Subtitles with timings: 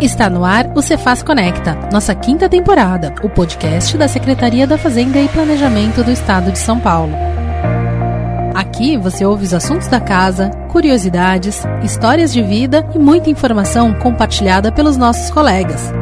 [0.00, 5.18] Está no ar o Cefaz Conecta, nossa quinta temporada, o podcast da Secretaria da Fazenda
[5.18, 7.12] e Planejamento do Estado de São Paulo.
[8.54, 14.70] Aqui você ouve os assuntos da casa, curiosidades, histórias de vida e muita informação compartilhada
[14.70, 15.92] pelos nossos colegas.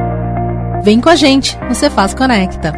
[0.83, 2.75] Vem com a gente no Cefaz Conecta.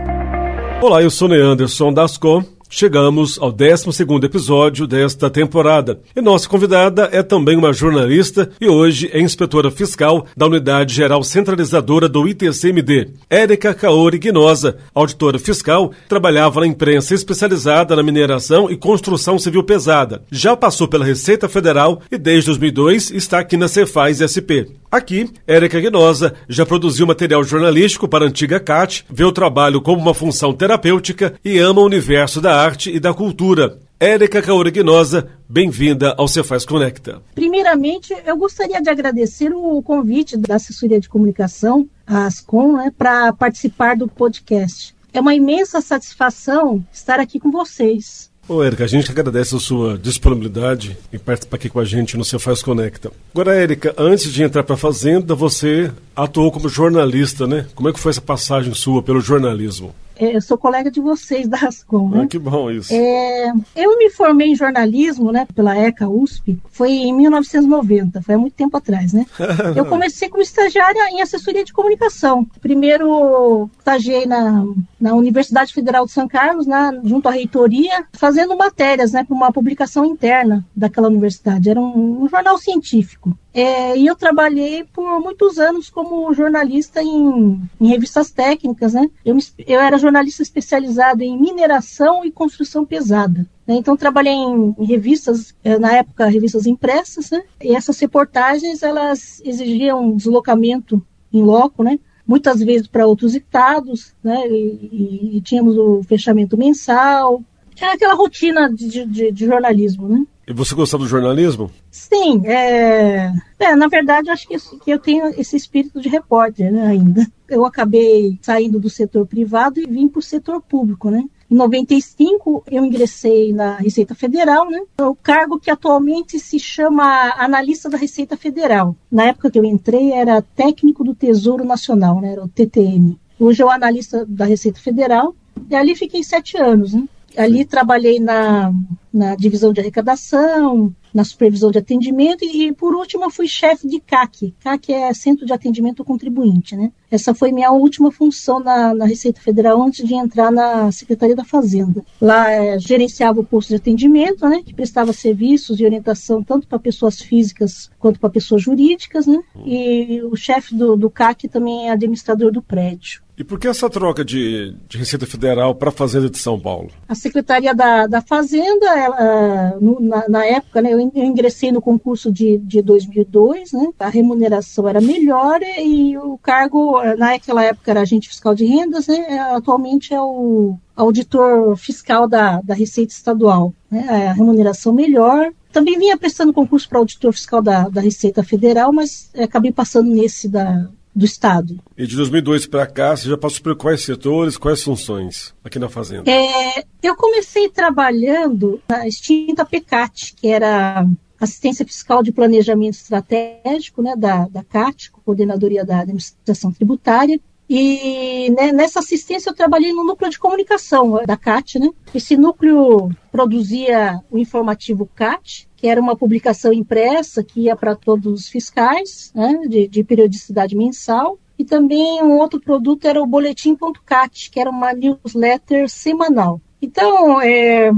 [0.80, 3.86] Olá, eu sou Neanderson Dasco Chegamos ao 12
[4.22, 6.00] episódio desta temporada.
[6.14, 11.24] E nossa convidada é também uma jornalista e hoje é inspetora fiscal da Unidade Geral
[11.24, 13.10] Centralizadora do ITCMD.
[13.30, 20.22] Érica Kaori Guinosa, auditora fiscal, trabalhava na imprensa especializada na mineração e construção civil pesada.
[20.30, 24.68] Já passou pela Receita Federal e desde 2002 está aqui na Cefaz SP.
[24.90, 30.00] Aqui, Érica Guinosa já produziu material jornalístico para a antiga CAT, vê o trabalho como
[30.00, 33.78] uma função terapêutica e ama o universo da arte e da cultura.
[34.00, 37.20] Érica Caura Guinosa, bem-vinda ao Cefaz Conecta.
[37.34, 43.32] Primeiramente, eu gostaria de agradecer o convite da assessoria de comunicação, a Ascom, né, para
[43.32, 44.94] participar do podcast.
[45.12, 48.30] É uma imensa satisfação estar aqui com vocês.
[48.48, 52.24] Ô, Érica, a gente agradece a sua disponibilidade em participar aqui com a gente no
[52.24, 53.12] Cefaz Conecta.
[53.34, 57.66] Agora, Érica, antes de entrar para a Fazenda, você atuou como jornalista, né?
[57.74, 59.94] Como é que foi essa passagem sua pelo jornalismo?
[60.18, 62.22] É, eu sou colega de vocês da Ascom, né?
[62.24, 62.92] Ah, que bom isso.
[62.92, 68.38] É, eu me formei em jornalismo, né, pela ECA USP, foi em 1990, foi há
[68.38, 69.24] muito tempo atrás, né?
[69.76, 72.44] eu comecei como estagiária em assessoria de comunicação.
[72.60, 74.64] Primeiro estagiei na,
[75.00, 79.52] na Universidade Federal de São Carlos, na, junto à reitoria, fazendo matérias, né, para uma
[79.52, 81.70] publicação interna daquela universidade.
[81.70, 83.36] Era um, um jornal científico.
[83.58, 89.10] É, e eu trabalhei por muitos anos como jornalista em, em revistas técnicas, né?
[89.24, 90.07] Eu, eu, era jornalista
[90.42, 93.46] especializado em mineração e construção pesada.
[93.66, 93.74] Né?
[93.74, 97.42] Então trabalhei em, em, revistas, é, na época revistas impressas, né?
[97.62, 101.98] E essas reportagens elas exigiam deslocamento em loco, né?
[102.26, 104.46] Muitas vezes para outros estados, né?
[104.48, 107.42] E, e, e, tínhamos o fechamento mensal.
[107.80, 110.26] Era aquela rotina de, de, de jornalismo, né?
[110.46, 111.70] E você gostava do jornalismo?
[111.98, 113.32] Sim, é...
[113.58, 117.26] é na verdade, acho que, que, eu tenho esse espírito de repórter né, ainda.
[117.48, 121.24] Eu acabei saindo do setor privado e vim para o setor público, né?
[121.50, 124.80] Em 95, eu ingressei na Receita Federal, né?
[125.00, 128.94] O cargo que atualmente se chama analista da Receita Federal.
[129.10, 132.32] Na época que eu entrei, era técnico do Tesouro Nacional, né?
[132.32, 133.18] Era o TTN.
[133.40, 135.34] Hoje o analista da Receita Federal.
[135.68, 137.08] E ali fiquei sete anos, né?
[137.36, 138.72] Ali trabalhei na,
[139.12, 144.00] na divisão de arrecadação, na supervisão de atendimento e, por último, eu fui chefe de
[144.00, 144.54] CAC.
[144.60, 146.92] CAC é Centro de Atendimento ao Contribuinte, né?
[147.10, 151.44] Essa foi minha última função na, na Receita Federal antes de entrar na Secretaria da
[151.44, 152.04] Fazenda.
[152.20, 154.62] Lá é, gerenciava o posto de atendimento, né?
[154.64, 159.40] Que prestava serviços de orientação tanto para pessoas físicas quanto para pessoas jurídicas, né?
[159.64, 163.22] E o chefe do, do CAC também é administrador do prédio.
[163.38, 166.90] E por que essa troca de, de Receita Federal para a Fazenda de São Paulo?
[167.08, 172.58] A Secretaria da, da Fazenda, ela, na, na, época, né, eu ingressei no concurso de,
[172.58, 178.56] de 2002, né, a remuneração era melhor e o cargo, naquela época, era agente fiscal
[178.56, 183.72] de rendas, né, atualmente é o auditor fiscal da, da Receita Estadual.
[183.88, 188.92] Né, a remuneração melhor, também vinha prestando concurso para auditor fiscal da, da Receita Federal,
[188.92, 191.78] mas acabei passando nesse da, do Estado.
[191.96, 195.88] E de 2002 para cá, você já passou por quais setores, quais funções aqui na
[195.88, 196.30] Fazenda?
[196.30, 201.04] É, eu comecei trabalhando na extinta PECAT, que era
[201.40, 207.40] assistência fiscal de planejamento estratégico né, da, da CAT, Coordenadoria da Administração Tributária.
[207.68, 211.78] E né, nessa assistência eu trabalhei no núcleo de comunicação da CAT.
[211.78, 211.90] Né?
[212.14, 218.40] Esse núcleo produzia o informativo CAT, que era uma publicação impressa que ia para todos
[218.40, 221.38] os fiscais, né, de, de, periodicidade mensal.
[221.56, 226.60] E também um outro produto era o Boletim.cat, que era uma newsletter semanal.
[226.82, 227.90] Então, é,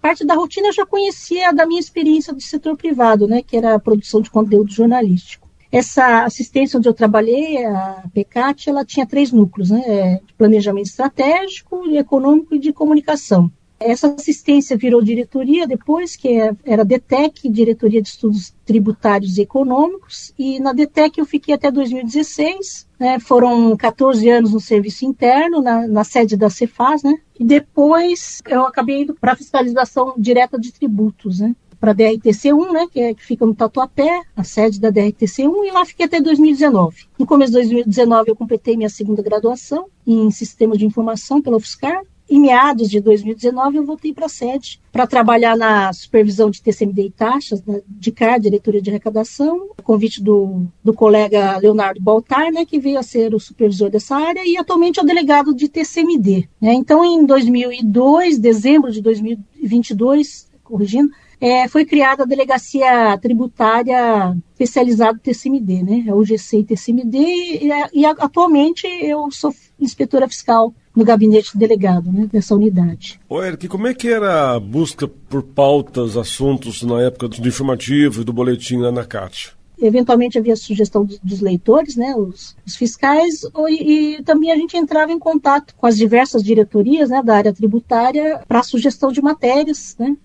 [0.00, 3.74] parte da rotina eu já conhecia da minha experiência do setor privado, né, que era
[3.74, 5.48] a produção de conteúdo jornalístico.
[5.72, 11.84] Essa assistência onde eu trabalhei, a PECAT, ela tinha três núcleos, né, de planejamento estratégico,
[11.90, 13.50] econômico e de comunicação.
[13.84, 20.32] Essa assistência virou diretoria depois, que é, era DETEC, Diretoria de Estudos Tributários e Econômicos,
[20.38, 25.86] e na DETEC eu fiquei até 2016, né, foram 14 anos no serviço interno, na,
[25.86, 31.40] na sede da Cefaz, né, e depois eu acabei indo para fiscalização direta de tributos,
[31.40, 35.66] né, para a DRTC1, né, que, é, que fica no Tatuapé, a sede da DRTC1,
[35.66, 37.04] e lá fiquei até 2019.
[37.18, 42.02] No começo de 2019 eu completei minha segunda graduação em Sistema de Informação pela UFSCar,
[42.28, 47.02] em meados de 2019, eu voltei para a sede para trabalhar na supervisão de TCMD
[47.02, 52.64] e taxas, né, de CAR, Diretoria de Arrecadação, convite do, do colega Leonardo Baltar, né,
[52.64, 56.48] que veio a ser o supervisor dessa área e atualmente é o delegado de TCMD.
[56.60, 56.72] Né.
[56.72, 61.10] Então, em 2002, dezembro de 2022, corrigindo,
[61.40, 66.04] é, foi criada a Delegacia Tributária Especializada TCMD, né?
[66.08, 72.28] A UGC e TCMD, e, e, atualmente eu sou inspetora fiscal no gabinete delegado né,
[72.32, 73.20] dessa unidade.
[73.28, 78.20] Ô Eric, como é que era a busca por pautas, assuntos na época do informativo
[78.22, 79.52] e do boletim lá na CAT?
[79.76, 85.10] Eventualmente havia sugestão dos leitores, né, os, os fiscais, e, e, também a gente entrava
[85.10, 90.16] em contato com as diversas diretorias né, da área tributária para sugestão de matérias, né,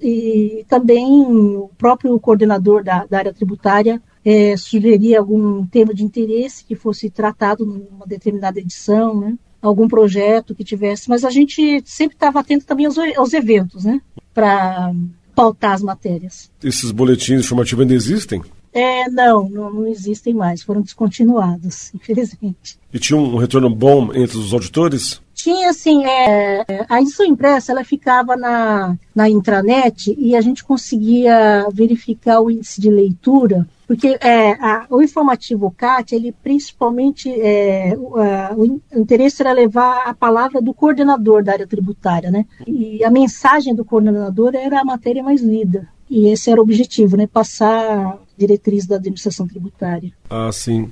[0.00, 6.64] e também o próprio coordenador da, da área tributária é, sugeria algum tema de interesse
[6.64, 9.36] que fosse tratado numa determinada edição, né?
[9.68, 14.00] Algum projeto que tivesse, mas a gente sempre estava atento também aos, aos eventos, né?
[14.32, 14.92] Para
[15.34, 16.50] pautar as matérias.
[16.62, 18.42] Esses boletins informativos ainda existem?
[18.72, 22.78] É, não, não, não, existem mais, foram descontinuados, infelizmente.
[22.92, 25.22] E tinha um retorno bom entre os auditores?
[25.34, 31.68] Tinha, assim, é, a edição impressa, ela ficava na, na intranet e a gente conseguia
[31.72, 38.16] verificar o índice de leitura porque é, a, o informativo CAT, ele principalmente, é, o,
[38.16, 42.46] a, o, interesse era levar a palavra do coordenador da área tributária, né?
[42.66, 45.86] E a mensagem do coordenador era a matéria mais lida.
[46.08, 47.26] E esse era o objetivo, né?
[47.26, 50.12] Passar diretriz da administração tributária.
[50.30, 50.90] Ah, sim.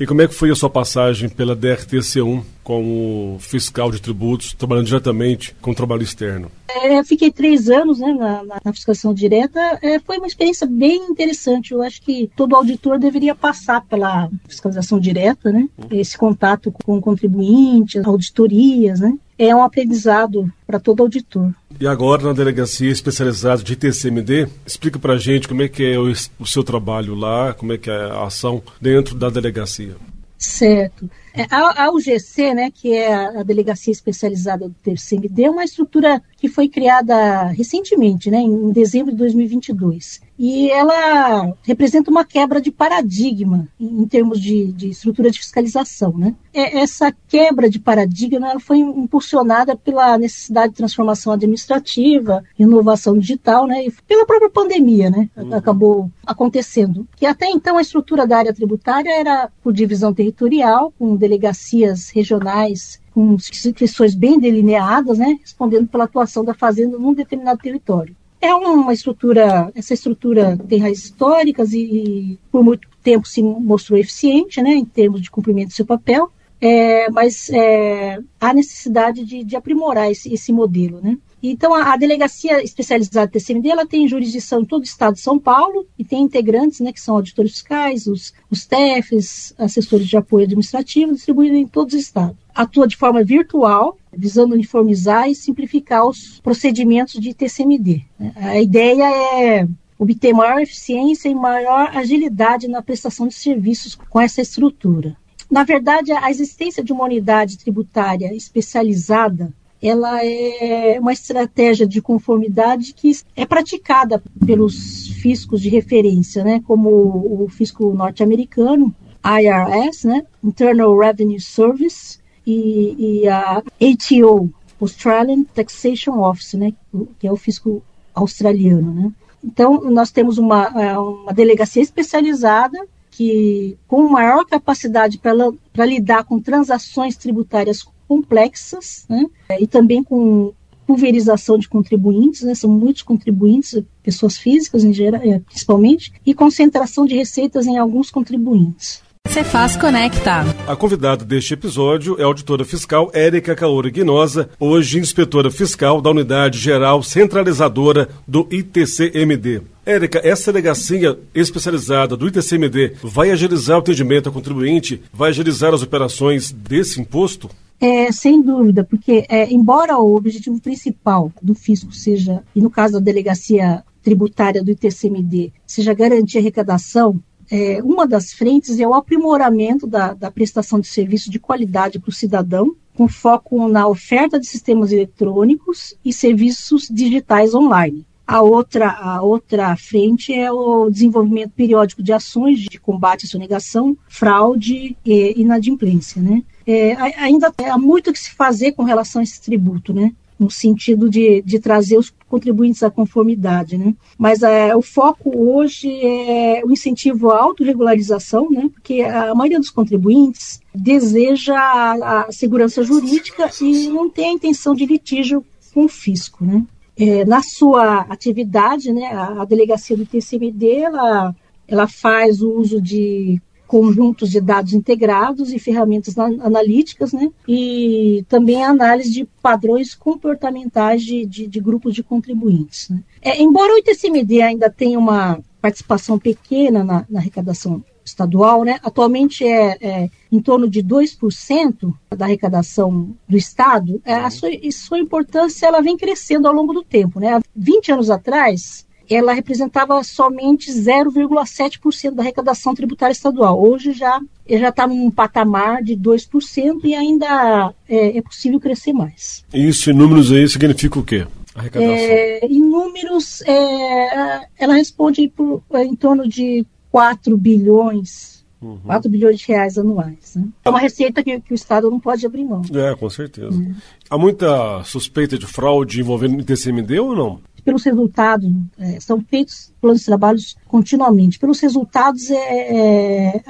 [0.00, 4.86] E como é que foi a sua passagem pela DRTC1 como fiscal de tributos, trabalhando
[4.86, 6.50] diretamente com o trabalho externo?
[6.70, 9.60] É, fiquei três anos né, na, na fiscalização direta.
[9.82, 11.72] É, foi uma experiência bem interessante.
[11.74, 15.68] Eu acho que todo auditor deveria passar pela fiscalização direta, né?
[15.90, 19.18] Esse contato com contribuintes, auditorias, né?
[19.38, 21.52] É um aprendizado para todo auditor.
[21.80, 25.98] E agora, na delegacia especializada de TCMD, explica para a gente como é que é
[25.98, 29.96] o, o, seu trabalho lá, como é que é a ação dentro da delegacia.
[30.36, 31.10] Certo.
[31.34, 36.22] É, a, a UGC, né, que é a Delegacia Especializada do TCMD, é uma estrutura
[36.40, 42.72] que foi criada recentemente, né, em dezembro de 2022 e ela representa uma quebra de
[42.72, 46.16] paradigma em, termos de, de, estrutura de fiscalização.
[46.16, 46.34] Né?
[46.54, 53.66] É, essa quebra de paradigma ela foi impulsionada pela necessidade de transformação administrativa, inovação digital,
[53.66, 53.84] né?
[53.84, 55.28] e pela própria pandemia, né?
[55.36, 55.54] Uhum.
[55.54, 57.06] acabou acontecendo.
[57.16, 62.98] Que até então a estrutura da área tributária era por divisão territorial, com delegacias regionais
[63.12, 68.14] com inscrições bem delineadas, né, respondendo pela atuação da fazenda num determinado território.
[68.40, 74.62] É uma estrutura, essa estrutura tem raízes históricas e por muito tempo se mostrou eficiente,
[74.62, 76.30] né, em termos de cumprimento do seu papel,
[76.60, 81.18] é, mas é, há necessidade de, de aprimorar esse, esse, modelo, né.
[81.42, 85.20] Então, a, a, Delegacia Especializada do TCMD, ela tem jurisdição em todo o estado de
[85.20, 90.18] São Paulo e tem integrantes, né, que são auditores fiscais, os, os TEFs, assessores de
[90.18, 92.36] apoio administrativo, distribuídos em todos os estados.
[92.54, 98.02] Atua de forma virtual, visando uniformizar e simplificar os procedimentos de TCMD.
[98.36, 99.68] A ideia é
[99.98, 105.16] obter maior eficiência e maior agilidade na prestação de serviços com essa estrutura.
[105.50, 112.92] Na verdade, a existência de uma unidade tributária especializada ela é uma estratégia de conformidade
[112.92, 118.94] que é praticada pelos fiscos de referência, né, como o fisco norte-americano,
[119.24, 126.72] IRS, né, Internal Revenue Service, e, e a ATO, Australian Taxation Office, né,
[127.18, 127.82] que é o fisco
[128.14, 129.12] australiano, né.
[129.42, 132.78] Então, nós temos uma, é, uma delegacia especializada
[133.10, 139.26] que, com maior capacidade para lidar com transações tributárias complexas, né,
[139.58, 140.52] e também com
[140.86, 147.06] pulverização de contribuintes, né, são muitos contribuintes, pessoas físicas em geral, é, principalmente, e concentração
[147.06, 149.02] de receitas em alguns contribuintes.
[149.32, 150.40] Cefaz Conecta.
[150.66, 156.10] A convidada deste episódio é a auditora fiscal Érica Caoura Guinosa, hoje inspetora fiscal da
[156.10, 159.62] Unidade Geral Centralizadora do ITCMD.
[159.86, 165.82] Érica, essa delegacia especializada do ITCMD vai agilizar o atendimento ao contribuinte, vai agilizar as
[165.82, 167.48] operações desse imposto?
[167.80, 172.94] É, sem dúvida, porque é, embora o objetivo principal do fisco seja, e no caso
[172.94, 177.20] da delegacia tributária do ITCMD, seja garantir a arrecadação,
[177.50, 182.08] é, uma das frentes é o aprimoramento da, da prestação de serviço de qualidade para
[182.08, 188.90] o cidadão, com foco na oferta de sistemas eletrônicos e serviços digitais online A outra,
[188.90, 195.40] a outra frente é o desenvolvimento periódico de ações de combate à sonegação, fraude e
[195.40, 196.22] inadimplência.
[196.22, 196.42] Né?
[196.66, 200.12] É, ainda há muito que se fazer com relação a esse tributo, né?
[200.38, 203.92] no sentido de, de trazer os contribuintes à conformidade, né?
[204.16, 208.70] Mas é, o foco hoje é o incentivo à autorregularização, né?
[208.72, 214.74] Porque a maioria dos contribuintes deseja a, a segurança jurídica e não tem a intenção
[214.74, 215.44] de litígio
[215.74, 216.64] com o fisco, né?
[216.96, 221.34] É, na sua atividade, né, a, a delegacia do TCMD, ela,
[221.66, 227.30] ela faz o uso de conjuntos de dados integrados e ferramentas analíticas, né?
[227.46, 232.88] E também a análise de padrões comportamentais de, de, de grupos de contribuintes.
[232.88, 233.00] Né?
[233.22, 238.80] É, embora o ITCMD ainda tenha uma participação pequena na, na arrecadação estadual, né?
[238.82, 244.02] Atualmente é, é, em torno de 2% da arrecadação do Estado.
[244.04, 247.36] É, a sua, sua importância ela vem crescendo ao longo do tempo, né?
[247.36, 253.60] Há 20 anos atrás, ela representava somente 0,7% da arrecadação tributária estadual.
[253.60, 259.44] Hoje já já está num patamar de 2% e ainda é, é, possível crescer mais.
[259.52, 261.26] Isso em números aí significa o quê?
[261.54, 261.94] Arrecadação.
[261.94, 268.78] É, em números, é, ela responde por, em torno de 4 bilhões, uhum.
[268.86, 270.34] 4 bilhões de reais anuais.
[270.36, 270.44] Né?
[270.64, 272.62] É uma receita que, que, o Estado não pode abrir mão.
[272.72, 273.62] É, com certeza.
[273.62, 273.74] É.
[274.08, 277.40] Há muita suspeita de fraude envolvendo o ITCMD ou não?
[277.60, 281.38] Pelos resultados, é, são feitos planos de trabalhos continuamente.
[281.38, 283.42] Pelos resultados, é, é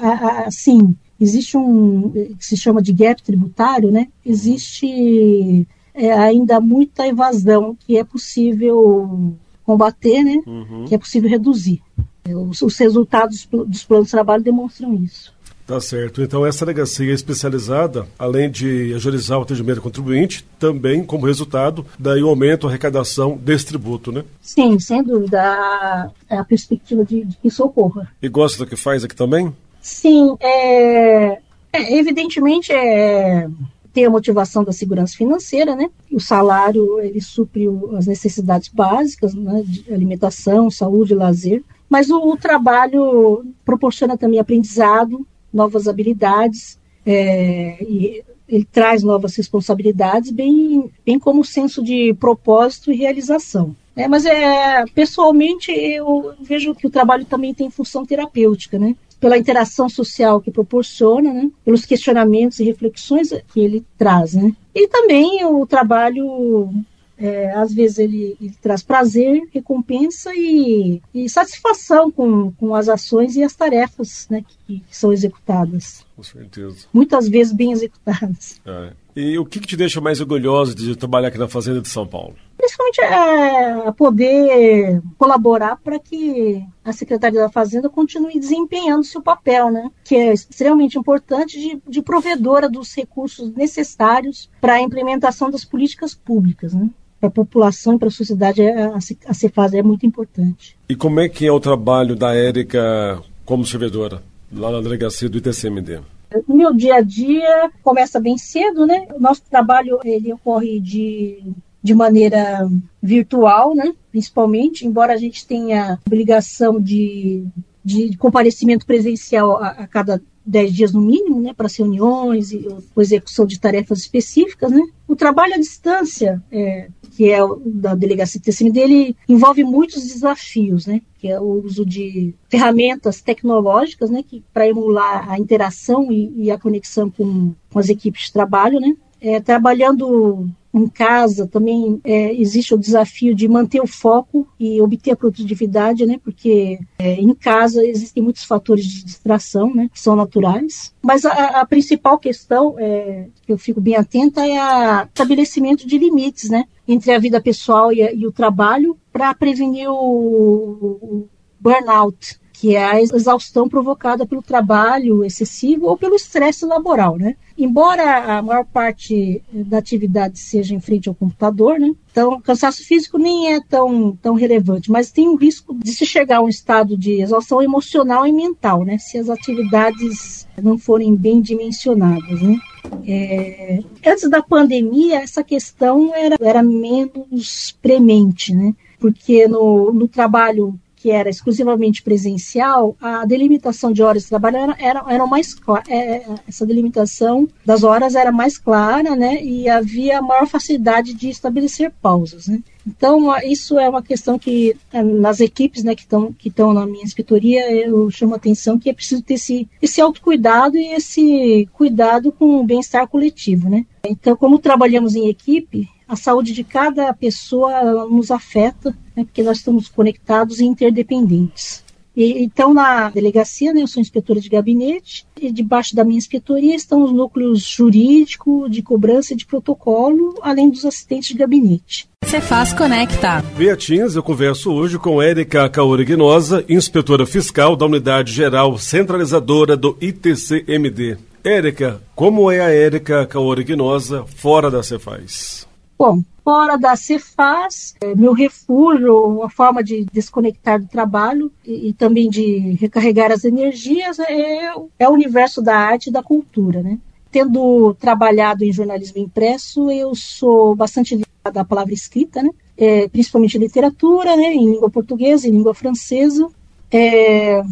[0.46, 4.08] assim, existe um que se chama de gap tributário, né?
[4.24, 10.40] Existe é, ainda muita evasão que é possível combater, né?
[10.46, 10.84] Uhum.
[10.86, 11.82] Que é possível reduzir.
[12.28, 15.32] Os, os resultados dos planos de trabalho demonstram isso.
[15.70, 16.20] Tá certo.
[16.20, 22.20] Então, essa delegacia especializada, além de ajuizar o atendimento do contribuinte, também, como resultado, daí
[22.24, 24.24] o aumento, a arrecadação desse tributo, né?
[24.42, 25.40] Sim, sem dúvida.
[25.40, 28.12] A, a perspectiva de, de, que isso ocorra.
[28.20, 29.54] E gosta do que faz aqui também?
[29.80, 30.34] Sim.
[30.40, 31.38] É,
[31.72, 33.48] é, evidentemente, é,
[33.92, 35.88] tem a motivação da segurança financeira, né?
[36.10, 39.62] O salário, ele supre as necessidades básicas, né?
[39.64, 41.62] De alimentação, saúde, lazer.
[41.88, 50.30] Mas o, o trabalho proporciona também aprendizado, novas habilidades, é, e ele traz novas responsabilidades,
[50.30, 53.74] bem, bem como senso de propósito e realização.
[53.94, 58.96] É, mas é, pessoalmente eu vejo que o trabalho também tem função terapêutica, né?
[59.20, 61.50] Pela interação social que proporciona, né?
[61.64, 64.52] Pelos questionamentos e reflexões que ele traz, né?
[64.74, 66.72] E também o trabalho
[67.20, 73.36] é, às vezes ele, ele, traz prazer, recompensa e, e, satisfação com, com as ações
[73.36, 76.06] e as tarefas né, que, que são executadas.
[76.16, 76.86] Com certeza.
[76.92, 78.58] Muitas vezes bem executadas.
[78.64, 78.92] É.
[79.14, 82.06] E o que, que, te deixa mais orgulhoso de trabalhar aqui na Fazenda de São
[82.06, 82.36] Paulo?
[82.56, 89.90] Principalmente é poder colaborar para que a Secretaria da Fazenda continue desempenhando seu papel, né?
[90.04, 96.14] que é extremamente importante de, de provedora dos recursos necessários para a implementação das políticas
[96.14, 96.72] públicas.
[96.72, 96.88] Né?
[97.20, 100.76] Para a população, para a sociedade, é, a, a Cefaz é muito importante.
[100.88, 105.38] E como é que é o trabalho da Érica como servidora, lá na delegacia do
[105.38, 106.00] ITCMD?
[106.48, 109.06] Meu dia a dia começa bem cedo, né?
[109.14, 111.42] O nosso trabalho ele ocorre de,
[111.82, 112.68] de maneira
[113.02, 113.92] virtual, né?
[114.10, 117.44] Principalmente, embora a gente tenha obrigação de,
[117.84, 122.66] de comparecimento presencial a, a cada 10 dias no mínimo, né, para as reuniões e
[122.96, 124.82] execução de tarefas específicas, né.
[125.06, 130.86] O trabalho à distância, é, que é o da delegacia TCM dele, envolve muitos desafios,
[130.86, 136.32] né, que é o uso de ferramentas tecnológicas, né, que para emular a interação e,
[136.36, 138.94] e a conexão com, com as equipes de trabalho, né.
[139.22, 145.12] É, trabalhando em casa também é, existe o desafio de manter o foco e obter
[145.12, 146.20] a produtividade, né?
[146.22, 149.90] Porque é, em casa existem muitos fatores de distração, né?
[149.92, 150.94] Que são naturais.
[151.02, 154.60] Mas a, a principal questão é, que eu fico bem atenta é
[155.02, 156.64] o estabelecimento de limites, né?
[156.86, 162.76] Entre a vida pessoal e, a, e o trabalho para prevenir o, o burnout, que
[162.76, 167.34] é a exaustão provocada pelo trabalho excessivo ou pelo estresse laboral, né?
[167.56, 171.90] Embora a maior parte da atividade seja em frente ao computador, né?
[172.12, 176.36] Então, cansaço físico nem é tão, tão relevante, mas tem o risco de se chegar
[176.36, 178.98] a um estado de exaustão emocional e mental, né?
[178.98, 182.58] Se as atividades não forem bem dimensionadas, né?
[183.06, 188.74] É, antes da pandemia, essa questão era, era menos premente, né?
[188.98, 194.76] Porque no, no trabalho que era exclusivamente presencial, a delimitação de horas de trabalho era,
[194.78, 199.66] era, era mais clara, é, é, essa delimitação das horas era mais clara, né, e
[199.66, 202.60] havia maior facilidade de estabelecer pausas, né.
[202.86, 207.04] Então, isso é uma questão que, é, nas equipes né, que estão que na minha
[207.04, 212.32] inspetoria, eu chamo a atenção que é preciso ter esse, esse autocuidado e esse cuidado
[212.32, 213.68] com o bem-estar coletivo.
[213.68, 213.84] Né?
[214.04, 219.58] Então, como trabalhamos em equipe, a saúde de cada pessoa nos afeta, né, porque nós
[219.58, 221.84] estamos conectados e interdependentes.
[222.16, 226.74] E, então, na delegacia, né, eu sou inspetora de gabinete, e debaixo da minha inspetoria
[226.74, 232.08] estão os núcleos jurídico, de cobrança e de protocolo, além dos assistentes de gabinete.
[232.24, 233.42] Cefaz Conecta.
[233.56, 239.96] Beatins, eu converso hoje com Érica Caori Guinosa, inspetora fiscal da Unidade Geral Centralizadora do
[240.00, 241.18] ITCMD.
[241.44, 245.69] Érica, como é a Érica Caori Guinosa fora da Cefaz?
[246.00, 251.92] Bom, fora da Cefaz, é, meu refúgio, uma forma de desconectar do trabalho e, e
[251.92, 256.98] também de recarregar as energias é, é, o universo da arte e da cultura, né?
[257.30, 262.48] Tendo trabalhado em jornalismo impresso, eu sou bastante ligada à palavra escrita, né?
[262.78, 264.54] É, principalmente literatura, né?
[264.54, 266.48] Em língua portuguesa e língua francesa.
[266.90, 267.62] É,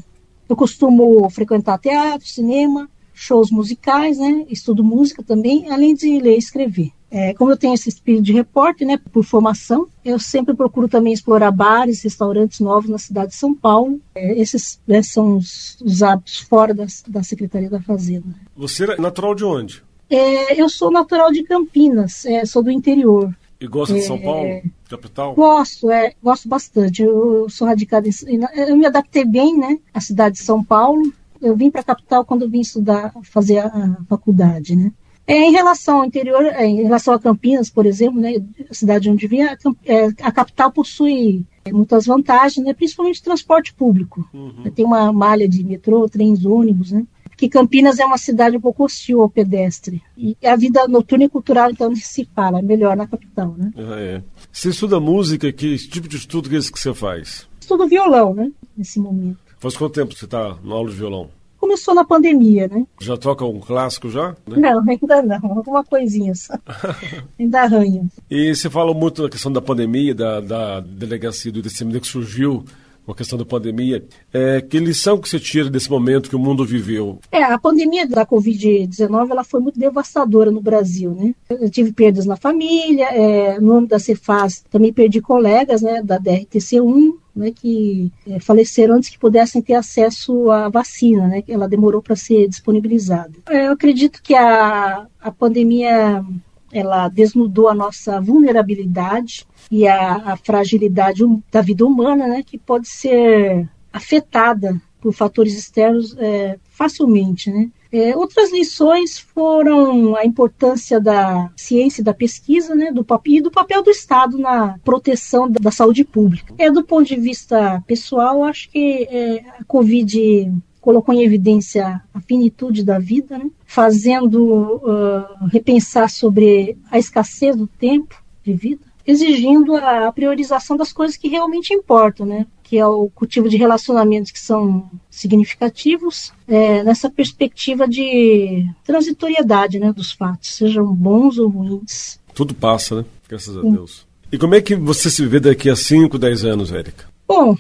[0.47, 4.47] eu costumo frequentar teatro, cinema, shows musicais, né?
[4.49, 6.93] Estudo música também, além de ler e escrever.
[7.11, 11.13] É, como eu tenho esse espírito de repórter, né, por formação, eu sempre procuro também
[11.13, 13.99] explorar bares, restaurantes novos na cidade de São Paulo.
[14.15, 18.27] É, esses né, são os, os, hábitos fora da, da Secretaria da Fazenda.
[18.55, 19.83] Você é natural de onde?
[20.11, 23.35] É, eu sou natural de Campinas, é, sou do interior.
[23.61, 25.35] E gosta de São é, Paulo, capital?
[25.35, 27.03] Gosto, é, gosto bastante.
[27.03, 31.13] Eu, sou radicada em, eu me adaptei bem, né, à cidade de São Paulo.
[31.40, 34.92] Eu vim para a capital quando vim estudar, fazer a, faculdade, né.
[35.26, 38.37] É, em relação ao interior, é, em relação a Campinas, por exemplo, né,
[38.71, 44.26] a cidade onde vim, a, é, a capital possui muitas vantagens, né, principalmente transporte público.
[44.33, 44.71] Uhum.
[44.75, 47.07] Tem uma malha de metrô, trens, ônibus, né?
[47.37, 50.02] Que Campinas é uma cidade um pouco hostil ao pedestre.
[50.16, 53.71] E a vida noturna e cultural, então, se fala, é melhor na capital, né?
[53.76, 54.23] Ah, é.
[54.50, 57.47] Você estuda música, que tipo de estudo que é esse que você faz?
[57.61, 59.48] Estudo violão, né, nesse momento.
[59.59, 61.31] Faz quanto tempo você está na aula de violão?
[61.59, 62.87] começou na pandemia, né?
[63.00, 64.31] Já toca um clássico já?
[64.47, 64.57] Né?
[64.57, 66.55] Não, ainda não, alguma coisinha só.
[67.38, 68.07] ainda arranha.
[68.31, 72.65] E você fala muito da questão da pandemia, da, da delegacia do IDCMD que surgiu
[73.09, 74.05] com a questão da pandemia.
[74.31, 77.19] É, que lição que você tira desse momento que o mundo viveu?
[77.33, 81.35] É, a pandemia da Covid-19 ela foi muito devastadora no Brasil, né?
[81.49, 86.21] Eu tive perdas na família, é, no âmbito da Cefaz também perdi colegas, né, da
[86.21, 91.68] DRTC1, né, que é, faleceram antes que pudessem ter acesso à vacina, né, que ela
[91.68, 93.33] demorou para ser disponibilizada.
[93.49, 96.23] É, eu acredito que a, a pandemia
[96.72, 102.88] ela desnudou a nossa vulnerabilidade e a, a fragilidade da vida humana, né, que pode
[102.88, 107.70] ser afetada por fatores externos é, facilmente, né?
[107.90, 113.50] É, outras lições foram a importância da ciência e da pesquisa, né, do e do
[113.50, 116.54] papel do Estado na proteção da, da saúde pública.
[116.59, 120.52] É, do ponto de vista pessoal, acho que é, a Covid
[120.88, 127.66] colocou em evidência a finitude da vida, né, fazendo uh, repensar sobre a escassez do
[127.66, 132.46] tempo de vida, exigindo a priorização das coisas que realmente importam, né?
[132.62, 139.92] que é o cultivo de relacionamentos que são significativos, é, nessa perspectiva de transitoriedade né,
[139.92, 142.18] dos fatos, sejam bons ou ruins.
[142.33, 143.05] Tudo passa, né?
[143.29, 143.72] Graças a Sim.
[143.72, 144.07] Deus.
[144.33, 147.05] E como é que você se vê daqui a 5, 10 anos, Érica?
[147.29, 147.55] Bom,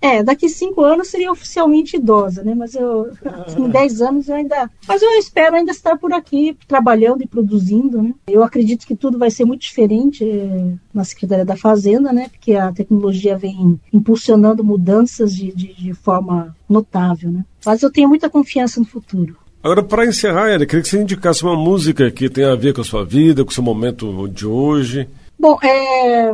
[0.00, 2.54] é, daqui cinco anos seria oficialmente idosa, né?
[2.54, 3.10] Mas eu,
[3.58, 4.70] em dez anos eu ainda.
[4.88, 8.14] Mas eu espero ainda estar por aqui, trabalhando e produzindo, né?
[8.26, 12.28] Eu acredito que tudo vai ser muito diferente é, na Secretaria da Fazenda, né?
[12.30, 17.44] Porque a tecnologia vem impulsionando mudanças de, de, de forma notável, né?
[17.64, 19.36] Mas eu tenho muita confiança no futuro.
[19.62, 22.80] Agora, para encerrar, Érica, queria que você indicasse uma música que tenha a ver com
[22.80, 25.06] a sua vida, com o seu momento de hoje.
[25.40, 26.32] Bom, é,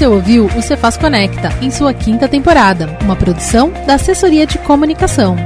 [0.00, 5.36] Você ouviu o Cefaz Conecta em sua quinta temporada, uma produção da Assessoria de Comunicação.